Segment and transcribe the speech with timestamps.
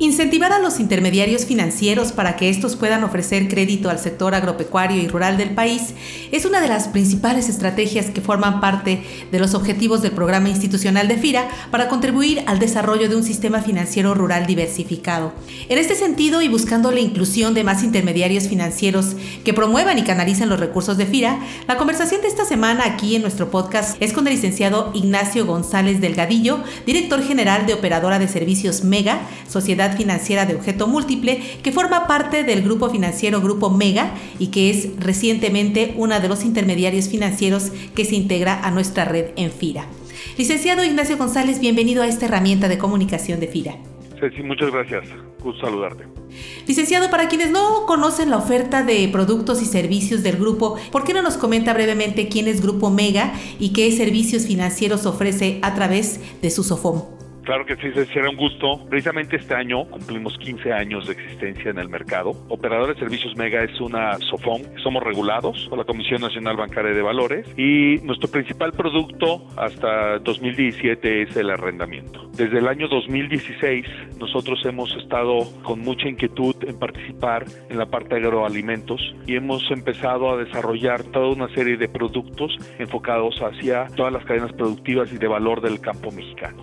[0.00, 5.08] Incentivar a los intermediarios financieros para que estos puedan ofrecer crédito al sector agropecuario y
[5.08, 5.92] rural del país
[6.30, 11.08] es una de las principales estrategias que forman parte de los objetivos del programa institucional
[11.08, 15.32] de FIRA para contribuir al desarrollo de un sistema financiero rural diversificado.
[15.68, 20.48] En este sentido y buscando la inclusión de más intermediarios financieros que promuevan y canalicen
[20.48, 24.28] los recursos de FIRA, la conversación de esta semana aquí en nuestro podcast es con
[24.28, 30.54] el licenciado Ignacio González Delgadillo, director general de Operadora de Servicios Mega, Sociedad financiera de
[30.54, 36.18] objeto múltiple que forma parte del grupo financiero Grupo Mega y que es recientemente uno
[36.20, 39.86] de los intermediarios financieros que se integra a nuestra red en FIRA.
[40.36, 43.76] Licenciado Ignacio González, bienvenido a esta herramienta de comunicación de FIRA.
[44.20, 45.04] Sí, muchas gracias.
[45.42, 46.04] Gusto saludarte.
[46.66, 51.12] Licenciado, para quienes no conocen la oferta de productos y servicios del grupo, ¿por qué
[51.14, 56.20] no nos comenta brevemente quién es Grupo Mega y qué servicios financieros ofrece a través
[56.42, 57.17] de su SOFOM?
[57.48, 58.78] Claro que sí, será un gusto.
[58.90, 62.32] Precisamente este año cumplimos 15 años de existencia en el mercado.
[62.50, 64.64] Operador de Servicios Mega es una SOFON.
[64.82, 71.22] Somos regulados por la Comisión Nacional Bancaria de Valores y nuestro principal producto hasta 2017
[71.22, 72.28] es el arrendamiento.
[72.36, 73.86] Desde el año 2016
[74.18, 79.62] nosotros hemos estado con mucha inquietud en participar en la parte de agroalimentos y hemos
[79.70, 85.16] empezado a desarrollar toda una serie de productos enfocados hacia todas las cadenas productivas y
[85.16, 86.62] de valor del campo mexicano.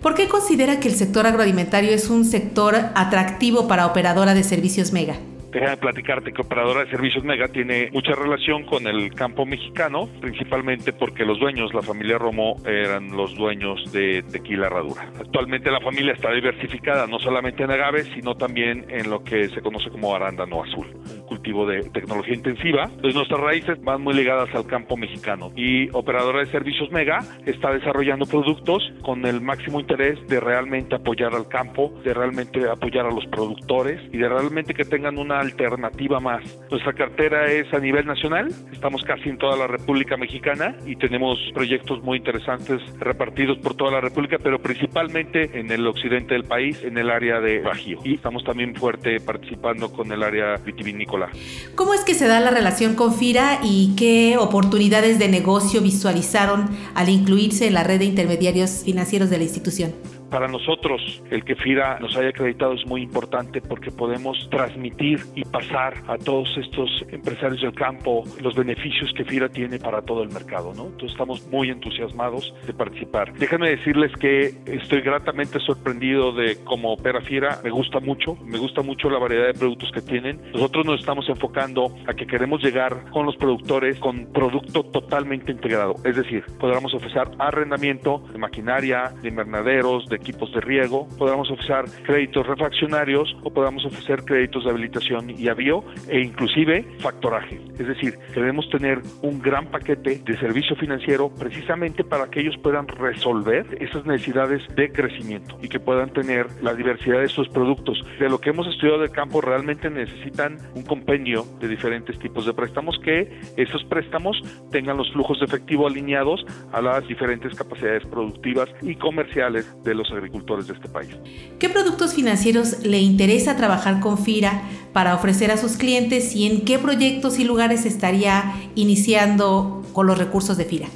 [0.00, 4.92] ¿Por qué considera que el sector agroalimentario es un sector atractivo para operadora de servicios
[4.92, 5.16] Mega?
[5.50, 10.92] Déjame platicarte que Operadora de Servicios Mega tiene mucha relación con el campo mexicano, principalmente
[10.92, 15.10] porque los dueños, la familia Romo, eran los dueños de Tequila Herradura.
[15.18, 19.62] Actualmente la familia está diversificada no solamente en agaves, sino también en lo que se
[19.62, 22.84] conoce como arándano azul, un cultivo de tecnología intensiva.
[22.84, 27.72] Entonces nuestras raíces van muy ligadas al campo mexicano y Operadora de Servicios Mega está
[27.72, 33.10] desarrollando productos con el máximo interés de realmente apoyar al campo, de realmente apoyar a
[33.10, 36.42] los productores y de realmente que tengan una alternativa más.
[36.70, 41.38] Nuestra cartera es a nivel nacional, estamos casi en toda la República Mexicana y tenemos
[41.54, 46.82] proyectos muy interesantes repartidos por toda la República, pero principalmente en el occidente del país,
[46.82, 47.98] en el área de Bajío.
[48.04, 51.30] Y estamos también fuerte participando con el área vitivinícola.
[51.74, 56.68] ¿Cómo es que se da la relación con FIRA y qué oportunidades de negocio visualizaron
[56.94, 60.17] al incluirse en la red de intermediarios financieros de la institución?
[60.30, 65.44] Para nosotros, el que FIRA nos haya acreditado es muy importante porque podemos transmitir y
[65.44, 70.28] pasar a todos estos empresarios del campo los beneficios que FIRA tiene para todo el
[70.28, 70.86] mercado, ¿no?
[70.86, 73.32] Entonces estamos muy entusiasmados de participar.
[73.34, 77.60] Déjenme decirles que estoy gratamente sorprendido de cómo opera FIRA.
[77.64, 80.40] Me gusta mucho, me gusta mucho la variedad de productos que tienen.
[80.52, 85.94] Nosotros nos estamos enfocando a que queremos llegar con los productores con producto totalmente integrado.
[86.04, 91.84] Es decir, podamos ofrecer arrendamiento de maquinaria, de invernaderos, de equipos de riego, podamos ofrecer
[92.04, 97.60] créditos refaccionarios o podamos ofrecer créditos de habilitación y avío e inclusive factoraje.
[97.78, 102.86] Es decir, queremos tener un gran paquete de servicio financiero precisamente para que ellos puedan
[102.88, 108.02] resolver esas necesidades de crecimiento y que puedan tener la diversidad de estos productos.
[108.18, 112.52] De lo que hemos estudiado del campo realmente necesitan un compendio de diferentes tipos de
[112.52, 114.36] préstamos que esos préstamos
[114.70, 120.07] tengan los flujos de efectivo alineados a las diferentes capacidades productivas y comerciales de los
[120.12, 121.10] agricultores de este país.
[121.58, 126.64] ¿Qué productos financieros le interesa trabajar con FIRA para ofrecer a sus clientes y en
[126.64, 130.88] qué proyectos y lugares estaría iniciando con los recursos de FIRA?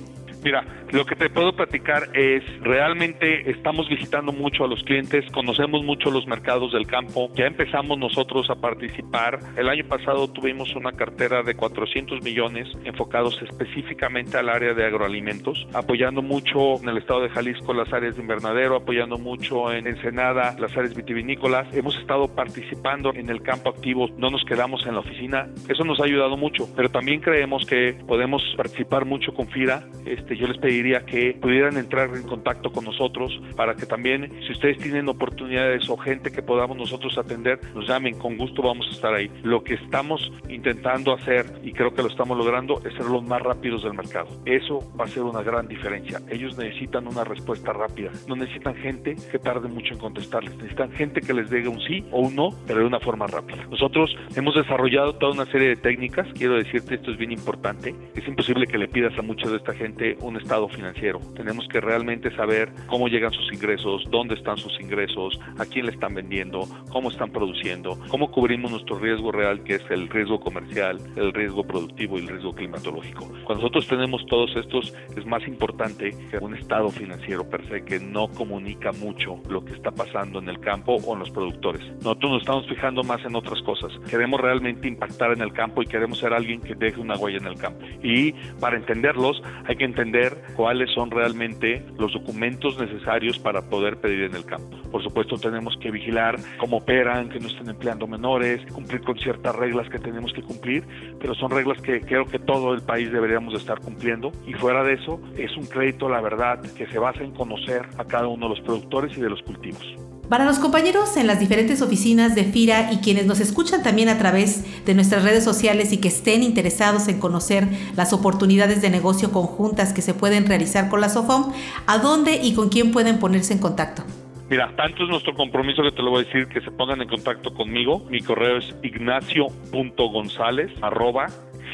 [0.42, 5.84] Mira, lo que te puedo platicar es, realmente estamos visitando mucho a los clientes, conocemos
[5.84, 9.38] mucho los mercados del campo, ya empezamos nosotros a participar.
[9.56, 15.66] El año pasado tuvimos una cartera de 400 millones enfocados específicamente al área de agroalimentos,
[15.72, 20.56] apoyando mucho en el estado de Jalisco las áreas de invernadero, apoyando mucho en Ensenada
[20.58, 21.72] las áreas vitivinícolas.
[21.72, 25.48] Hemos estado participando en el campo activo, no nos quedamos en la oficina.
[25.68, 29.84] Eso nos ha ayudado mucho, pero también creemos que podemos participar mucho con FIRA.
[30.04, 34.52] Este, yo les pediría que pudieran entrar en contacto con nosotros para que también, si
[34.52, 38.90] ustedes tienen oportunidades o gente que podamos nosotros atender, nos llamen, con gusto vamos a
[38.90, 39.30] estar ahí.
[39.42, 43.42] Lo que estamos intentando hacer, y creo que lo estamos logrando, es ser los más
[43.42, 44.28] rápidos del mercado.
[44.44, 46.20] Eso va a ser una gran diferencia.
[46.30, 48.10] Ellos necesitan una respuesta rápida.
[48.28, 50.56] No necesitan gente que tarde mucho en contestarles.
[50.56, 53.64] Necesitan gente que les diga un sí o un no, pero de una forma rápida.
[53.70, 56.26] Nosotros hemos desarrollado toda una serie de técnicas.
[56.34, 57.94] Quiero decirte, esto es bien importante.
[58.14, 61.20] Es imposible que le pidas a mucha de esta gente un estado financiero.
[61.36, 65.92] Tenemos que realmente saber cómo llegan sus ingresos, dónde están sus ingresos, a quién le
[65.92, 70.98] están vendiendo, cómo están produciendo, cómo cubrimos nuestro riesgo real, que es el riesgo comercial,
[71.16, 73.26] el riesgo productivo y el riesgo climatológico.
[73.44, 77.98] Cuando nosotros tenemos todos estos, es más importante que un estado financiero per se que
[77.98, 81.82] no comunica mucho lo que está pasando en el campo o en los productores.
[81.96, 83.92] Nosotros nos estamos fijando más en otras cosas.
[84.08, 87.46] Queremos realmente impactar en el campo y queremos ser alguien que deje una huella en
[87.46, 87.84] el campo.
[88.02, 90.11] Y para entenderlos hay que entender
[90.56, 94.76] cuáles son realmente los documentos necesarios para poder pedir en el campo.
[94.90, 99.54] Por supuesto tenemos que vigilar cómo operan, que no estén empleando menores, cumplir con ciertas
[99.56, 100.84] reglas que tenemos que cumplir,
[101.20, 104.94] pero son reglas que creo que todo el país deberíamos estar cumpliendo y fuera de
[104.94, 108.56] eso es un crédito, la verdad, que se basa en conocer a cada uno de
[108.56, 110.01] los productores y de los cultivos.
[110.28, 114.18] Para los compañeros en las diferentes oficinas de FIRA y quienes nos escuchan también a
[114.18, 119.30] través de nuestras redes sociales y que estén interesados en conocer las oportunidades de negocio
[119.30, 121.52] conjuntas que se pueden realizar con la SOFOM,
[121.86, 124.04] ¿a dónde y con quién pueden ponerse en contacto?
[124.48, 127.08] Mira, tanto es nuestro compromiso que te lo voy a decir que se pongan en
[127.08, 128.04] contacto conmigo.
[128.10, 130.70] Mi correo es ignacio.gonzález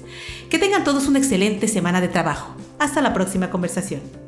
[0.49, 2.55] Que tengan todos una excelente semana de trabajo.
[2.79, 4.25] Hasta la próxima conversación.